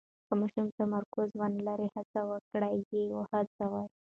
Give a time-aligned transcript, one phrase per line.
[0.27, 3.85] که ماشوم تمرکز ونلري، هڅه وکړئ یې هڅوئ.